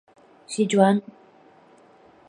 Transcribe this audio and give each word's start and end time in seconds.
Sichuan. 0.53 0.97